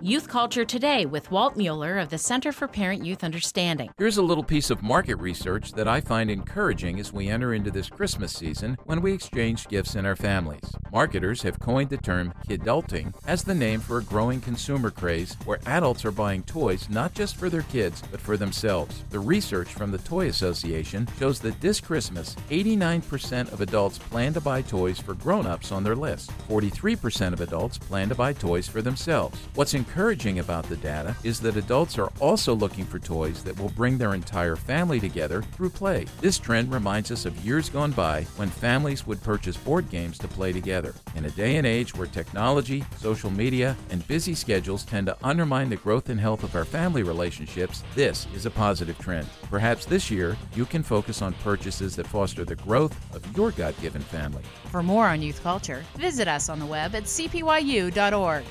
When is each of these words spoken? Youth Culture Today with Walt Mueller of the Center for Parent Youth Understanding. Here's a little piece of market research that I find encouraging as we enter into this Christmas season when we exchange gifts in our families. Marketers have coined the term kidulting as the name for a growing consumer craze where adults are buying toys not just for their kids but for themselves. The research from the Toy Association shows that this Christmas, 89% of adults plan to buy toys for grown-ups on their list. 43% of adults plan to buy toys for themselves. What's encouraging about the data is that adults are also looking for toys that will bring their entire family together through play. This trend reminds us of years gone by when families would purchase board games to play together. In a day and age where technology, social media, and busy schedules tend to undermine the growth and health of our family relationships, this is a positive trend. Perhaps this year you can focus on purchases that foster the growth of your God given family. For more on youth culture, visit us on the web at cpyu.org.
Youth 0.00 0.28
Culture 0.28 0.64
Today 0.64 1.06
with 1.06 1.32
Walt 1.32 1.56
Mueller 1.56 1.98
of 1.98 2.08
the 2.08 2.18
Center 2.18 2.52
for 2.52 2.68
Parent 2.68 3.04
Youth 3.04 3.24
Understanding. 3.24 3.90
Here's 3.98 4.16
a 4.16 4.22
little 4.22 4.44
piece 4.44 4.70
of 4.70 4.80
market 4.80 5.16
research 5.16 5.72
that 5.72 5.88
I 5.88 6.00
find 6.00 6.30
encouraging 6.30 7.00
as 7.00 7.12
we 7.12 7.28
enter 7.28 7.52
into 7.52 7.72
this 7.72 7.88
Christmas 7.88 8.32
season 8.32 8.78
when 8.84 9.02
we 9.02 9.12
exchange 9.12 9.66
gifts 9.66 9.96
in 9.96 10.06
our 10.06 10.14
families. 10.14 10.72
Marketers 10.92 11.42
have 11.42 11.60
coined 11.60 11.90
the 11.90 11.98
term 11.98 12.32
kidulting 12.48 13.12
as 13.26 13.42
the 13.42 13.54
name 13.54 13.80
for 13.80 13.98
a 13.98 14.02
growing 14.02 14.40
consumer 14.40 14.90
craze 14.90 15.36
where 15.44 15.58
adults 15.66 16.04
are 16.04 16.10
buying 16.12 16.42
toys 16.44 16.88
not 16.88 17.12
just 17.12 17.36
for 17.36 17.50
their 17.50 17.62
kids 17.62 18.02
but 18.10 18.20
for 18.20 18.36
themselves. 18.36 19.04
The 19.10 19.18
research 19.18 19.74
from 19.74 19.90
the 19.90 19.98
Toy 19.98 20.28
Association 20.28 21.08
shows 21.18 21.40
that 21.40 21.60
this 21.60 21.80
Christmas, 21.80 22.34
89% 22.50 23.52
of 23.52 23.60
adults 23.60 23.98
plan 23.98 24.32
to 24.34 24.40
buy 24.40 24.62
toys 24.62 24.98
for 24.98 25.14
grown-ups 25.14 25.72
on 25.72 25.84
their 25.84 25.96
list. 25.96 26.30
43% 26.48 27.32
of 27.32 27.40
adults 27.40 27.76
plan 27.76 28.08
to 28.08 28.14
buy 28.14 28.32
toys 28.32 28.66
for 28.66 28.80
themselves. 28.80 29.38
What's 29.54 29.74
encouraging 29.74 30.38
about 30.38 30.68
the 30.68 30.76
data 30.76 31.14
is 31.22 31.40
that 31.40 31.56
adults 31.56 31.98
are 31.98 32.12
also 32.20 32.54
looking 32.54 32.84
for 32.86 32.98
toys 32.98 33.42
that 33.44 33.58
will 33.58 33.70
bring 33.70 33.98
their 33.98 34.14
entire 34.14 34.56
family 34.56 35.00
together 35.00 35.42
through 35.42 35.70
play. 35.70 36.06
This 36.20 36.38
trend 36.38 36.72
reminds 36.72 37.10
us 37.10 37.26
of 37.26 37.44
years 37.44 37.68
gone 37.68 37.92
by 37.92 38.22
when 38.36 38.48
families 38.48 39.06
would 39.06 39.22
purchase 39.22 39.56
board 39.56 39.90
games 39.90 40.18
to 40.18 40.28
play 40.28 40.52
together. 40.78 40.98
In 41.16 41.24
a 41.24 41.30
day 41.30 41.56
and 41.56 41.66
age 41.66 41.94
where 41.94 42.06
technology, 42.06 42.84
social 42.98 43.30
media, 43.30 43.76
and 43.90 44.06
busy 44.06 44.34
schedules 44.34 44.84
tend 44.84 45.06
to 45.06 45.16
undermine 45.22 45.68
the 45.68 45.76
growth 45.76 46.08
and 46.08 46.20
health 46.20 46.42
of 46.42 46.54
our 46.54 46.64
family 46.64 47.02
relationships, 47.02 47.82
this 47.94 48.26
is 48.34 48.46
a 48.46 48.50
positive 48.50 48.98
trend. 48.98 49.26
Perhaps 49.50 49.86
this 49.86 50.10
year 50.10 50.36
you 50.54 50.64
can 50.64 50.82
focus 50.82 51.22
on 51.22 51.32
purchases 51.44 51.96
that 51.96 52.06
foster 52.06 52.44
the 52.44 52.56
growth 52.56 52.96
of 53.14 53.36
your 53.36 53.50
God 53.52 53.74
given 53.80 54.02
family. 54.02 54.42
For 54.70 54.82
more 54.82 55.06
on 55.06 55.22
youth 55.22 55.42
culture, 55.42 55.84
visit 55.96 56.28
us 56.28 56.48
on 56.48 56.58
the 56.58 56.66
web 56.66 56.94
at 56.94 57.04
cpyu.org. 57.04 58.44